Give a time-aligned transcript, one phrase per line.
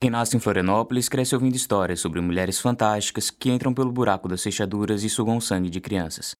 [0.00, 4.40] Quem nasce em Florianópolis cresce ouvindo histórias sobre mulheres fantásticas que entram pelo buraco das
[4.40, 6.36] fechaduras e sugam sangue de crianças.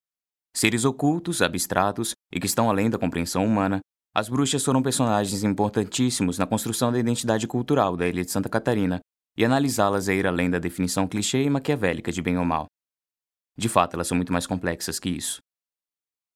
[0.57, 3.81] Seres ocultos, abstratos e que estão além da compreensão humana,
[4.15, 9.01] as bruxas foram personagens importantíssimos na construção da identidade cultural da ilha de Santa Catarina,
[9.37, 12.67] e analisá-las é ir além da definição clichê e maquiavélica de bem ou mal.
[13.56, 15.40] De fato, elas são muito mais complexas que isso.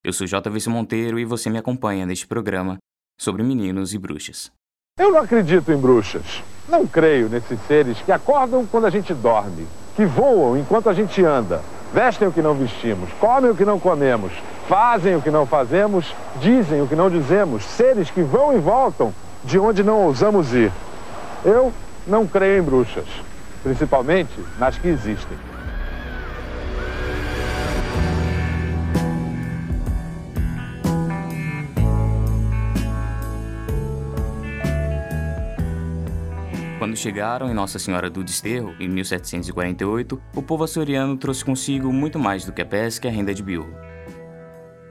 [0.03, 2.79] Eu sou JVC Monteiro e você me acompanha neste programa
[3.17, 4.51] sobre meninos e bruxas.
[4.99, 6.43] Eu não acredito em bruxas.
[6.69, 11.25] Não creio nesses seres que acordam quando a gente dorme, que voam enquanto a gente
[11.25, 11.61] anda,
[11.93, 14.33] vestem o que não vestimos, comem o que não comemos,
[14.69, 19.13] fazem o que não fazemos, dizem o que não dizemos, seres que vão e voltam
[19.45, 20.73] de onde não ousamos ir.
[21.45, 21.73] Eu
[22.07, 23.07] não creio em bruxas,
[23.65, 25.52] principalmente nas que existem.
[36.83, 42.19] Quando chegaram em Nossa Senhora do Desterro, em 1748, o povo açoriano trouxe consigo muito
[42.19, 43.73] mais do que a pesca e a renda de biurro.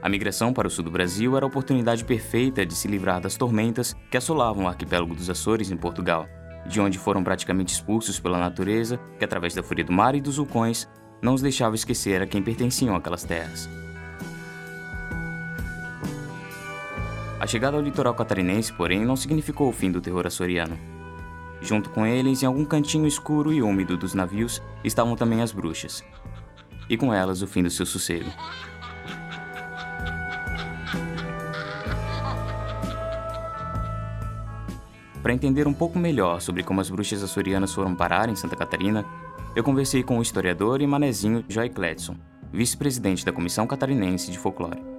[0.00, 3.36] A migração para o sul do Brasil era a oportunidade perfeita de se livrar das
[3.36, 6.26] tormentas que assolavam o arquipélago dos Açores em Portugal,
[6.66, 10.38] de onde foram praticamente expulsos pela natureza, que através da fúria do mar e dos
[10.38, 10.88] vulcões
[11.20, 13.68] não os deixava esquecer a quem pertenciam aquelas terras.
[17.38, 20.91] A chegada ao litoral catarinense, porém, não significou o fim do terror açoriano.
[21.62, 26.04] Junto com eles, em algum cantinho escuro e úmido dos navios, estavam também as bruxas.
[26.90, 28.30] E com elas o fim do seu sossego.
[35.22, 39.06] Para entender um pouco melhor sobre como as bruxas açorianas foram parar em Santa Catarina,
[39.54, 42.16] eu conversei com o historiador e manezinho Joy Cledson,
[42.52, 44.91] vice-presidente da Comissão Catarinense de Folclore.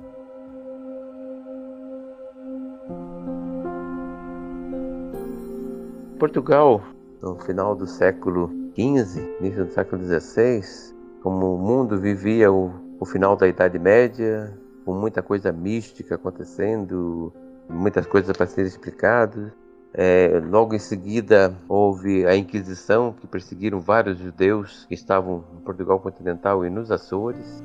[6.23, 6.81] Portugal,
[7.21, 13.05] no final do século XV, início do século XVI, como o mundo vivia o, o
[13.05, 17.33] final da Idade Média, com muita coisa mística acontecendo,
[17.69, 19.51] muitas coisas para serem explicadas.
[19.93, 25.99] É, logo em seguida houve a Inquisição, que perseguiram vários judeus que estavam em Portugal
[25.99, 27.61] continental e nos Açores.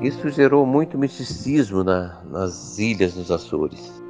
[0.00, 4.01] Isso gerou muito misticismo na, nas ilhas dos Açores.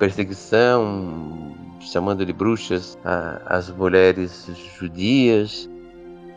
[0.00, 5.68] Perseguição, chamando de bruxas a, as mulheres judias.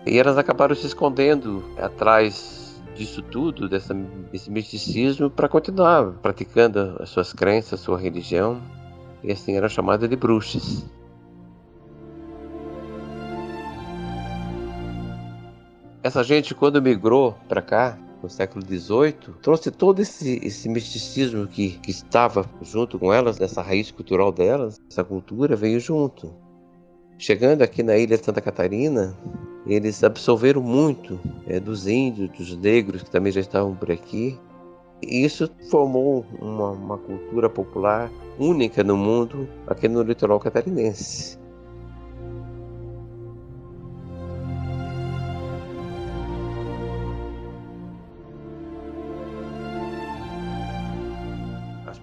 [0.05, 7.09] E elas acabaram se escondendo atrás disso tudo, dessa, desse misticismo, para continuar praticando as
[7.09, 8.61] suas crenças, sua religião.
[9.23, 10.85] E assim eram chamadas de bruxas.
[16.03, 21.77] Essa gente, quando migrou para cá, no século XVIII, trouxe todo esse, esse misticismo que,
[21.79, 26.33] que estava junto com elas, dessa raiz cultural delas, essa cultura veio junto.
[27.19, 29.15] Chegando aqui na ilha de Santa Catarina,
[29.67, 34.39] eles absorveram muito é, dos índios, dos negros que também já estavam por aqui.
[35.01, 41.37] E isso formou uma, uma cultura popular única no mundo aqui no litoral catarinense.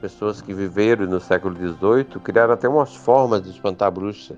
[0.01, 4.37] Pessoas que viveram no século XVIII criaram até umas formas de espantar a bruxa.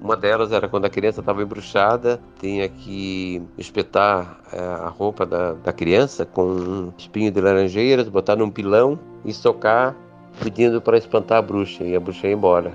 [0.00, 5.52] Uma delas era quando a criança estava embruxada, tinha que espetar eh, a roupa da,
[5.52, 9.94] da criança com um espinho de laranjeiras, botar num pilão e socar,
[10.42, 12.72] pedindo para espantar a bruxa, e a bruxa ia embora.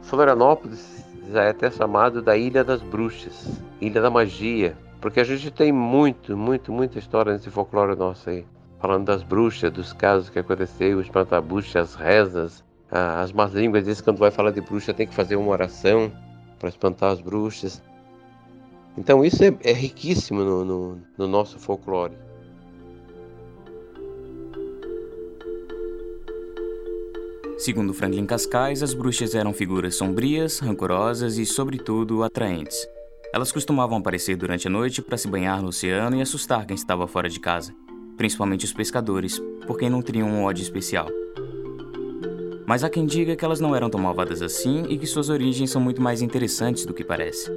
[0.00, 5.50] Florianópolis já é até chamado da Ilha das Bruxas, Ilha da Magia, porque a gente
[5.50, 8.46] tem muito, muito, muita história nesse folclore nosso aí
[8.82, 13.82] falando das bruxas, dos casos que aconteceu, os espantabuchas, as rezas, as más línguas.
[13.82, 16.12] Às vezes, quando vai falar de bruxa, tem que fazer uma oração
[16.58, 17.80] para espantar as bruxas.
[18.98, 22.12] Então, isso é, é riquíssimo no, no, no nosso folclore.
[27.56, 32.84] Segundo Franklin Cascais, as bruxas eram figuras sombrias, rancorosas e, sobretudo, atraentes.
[33.32, 37.06] Elas costumavam aparecer durante a noite para se banhar no oceano e assustar quem estava
[37.06, 37.72] fora de casa
[38.16, 41.08] principalmente os pescadores, por quem não teriam um ódio especial.
[42.66, 45.70] Mas há quem diga que elas não eram tão malvadas assim e que suas origens
[45.70, 47.50] são muito mais interessantes do que parece.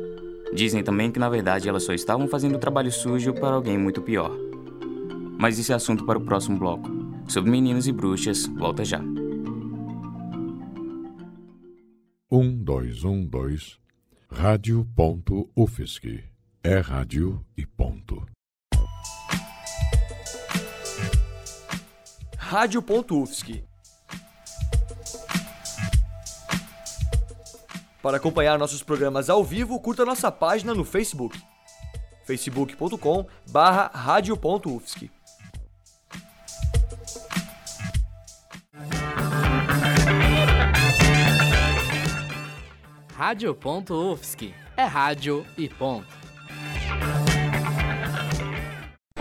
[0.54, 4.32] Dizem também que na verdade elas só estavam fazendo trabalho sujo para alguém muito pior.
[5.38, 6.90] Mas isso é assunto para o próximo bloco.
[7.28, 9.02] Sobre meninos e bruxas, volta já.
[12.32, 13.78] Um, dois, um, dois.
[14.30, 16.24] Rádio.UFSC.
[16.64, 18.35] É rádio e ponto.
[22.48, 23.64] Rádio.UFSC.
[28.04, 31.42] Para acompanhar nossos programas ao vivo, curta nossa página no Facebook
[32.24, 35.10] facebook.com barra radio.ufsc.
[43.16, 44.54] Rádio.UFSC.
[44.78, 46.25] É rádio e ponto.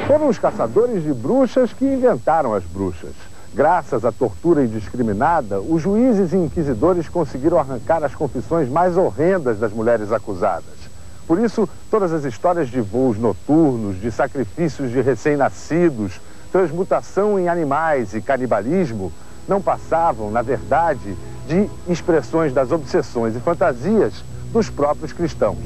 [0.07, 3.13] Foram os caçadores de bruxas que inventaram as bruxas.
[3.55, 9.73] Graças à tortura indiscriminada, os juízes e inquisidores conseguiram arrancar as confissões mais horrendas das
[9.73, 10.75] mulheres acusadas.
[11.27, 16.21] Por isso, todas as histórias de voos noturnos, de sacrifícios de recém-nascidos,
[16.53, 19.11] transmutação em animais e canibalismo
[19.49, 21.17] não passavam, na verdade,
[21.49, 24.23] de expressões das obsessões e fantasias
[24.53, 25.59] dos próprios cristãos.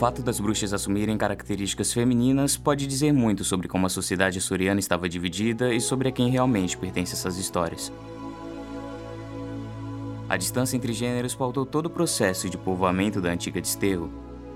[0.00, 5.06] Fato das bruxas assumirem características femininas pode dizer muito sobre como a sociedade açoriana estava
[5.06, 7.92] dividida e sobre a quem realmente pertence essas histórias.
[10.26, 14.10] A distância entre gêneros pautou todo o processo de povoamento da antiga Desterro,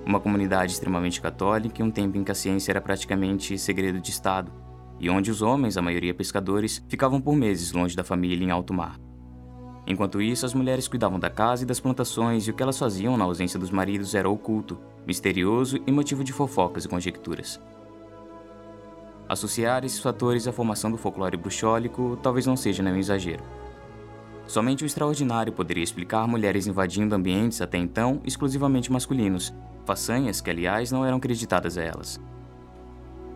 [0.07, 4.11] uma comunidade extremamente católica e um tempo em que a ciência era praticamente segredo de
[4.11, 4.51] Estado,
[4.99, 8.73] e onde os homens, a maioria pescadores, ficavam por meses longe da família em alto
[8.73, 8.99] mar.
[9.87, 13.17] Enquanto isso, as mulheres cuidavam da casa e das plantações, e o que elas faziam
[13.17, 17.61] na ausência dos maridos era oculto, misterioso e motivo de fofocas e conjecturas.
[19.29, 23.43] Associar esses fatores à formação do folclore bruxólico talvez não seja nenhum exagero.
[24.47, 29.53] Somente o extraordinário poderia explicar mulheres invadindo ambientes até então exclusivamente masculinos,
[29.87, 32.21] façanhas que, aliás, não eram acreditadas a elas.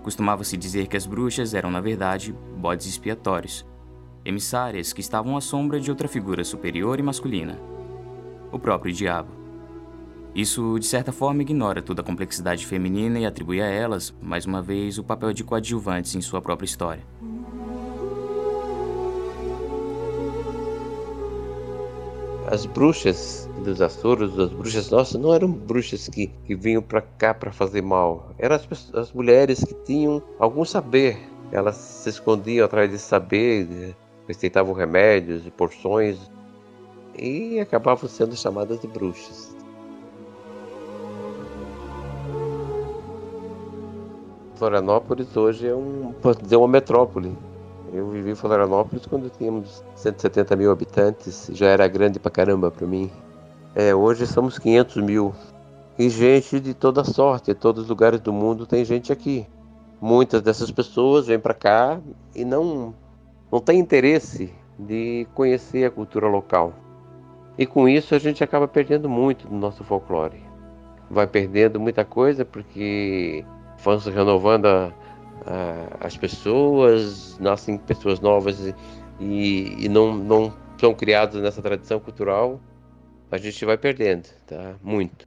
[0.02, 3.64] Costumava-se dizer que as bruxas eram, na verdade, bodes expiatórios,
[4.24, 7.58] emissárias que estavam à sombra de outra figura superior e masculina,
[8.52, 9.38] o próprio diabo.
[10.34, 14.62] Isso, de certa forma, ignora toda a complexidade feminina e atribui a elas, mais uma
[14.62, 17.02] vez, o papel de coadjuvantes em sua própria história.
[22.50, 27.34] As bruxas dos Açores, as bruxas nossas, não eram bruxas que, que vinham para cá
[27.34, 28.30] para fazer mal.
[28.38, 31.18] Eram as, as mulheres que tinham algum saber.
[31.52, 33.94] Elas se escondiam atrás de saber,
[34.28, 36.18] receitavam remédios e porções
[37.16, 39.56] e acabavam sendo chamadas de bruxas.
[44.56, 47.36] Florianópolis hoje é um, dizer, uma metrópole.
[47.92, 52.86] Eu vivi em Florianópolis quando tínhamos 170 mil habitantes, já era grande pra caramba para
[52.86, 53.10] mim.
[53.74, 55.34] É, hoje somos 500 mil.
[55.98, 59.46] E gente de toda sorte, de todos os lugares do mundo tem gente aqui.
[60.00, 62.00] Muitas dessas pessoas vêm para cá
[62.34, 62.94] e não,
[63.50, 66.72] não tem interesse de conhecer a cultura local.
[67.56, 70.40] E com isso a gente acaba perdendo muito do nosso folclore.
[71.10, 73.44] Vai perdendo muita coisa porque
[73.82, 74.92] vão se renovando a,
[75.46, 78.72] a, as pessoas, nascem pessoas novas
[79.18, 82.60] e, e não, não são criados nessa tradição cultural,
[83.30, 84.76] a gente vai perdendo, tá?
[84.82, 85.26] Muito.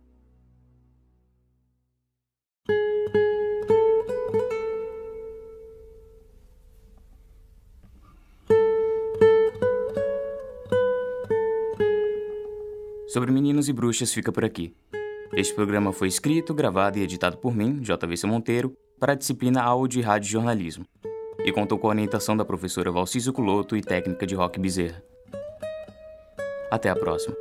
[13.11, 14.73] Sobre Meninos e Bruxas fica por aqui.
[15.33, 19.99] Este programa foi escrito, gravado e editado por mim, JVC Monteiro, para a disciplina Áudio
[19.99, 20.85] e Rádio Jornalismo,
[21.43, 25.03] e contou com a orientação da professora Valciso Culoto e técnica de Rock Bezerra.
[26.71, 27.35] Até a próxima.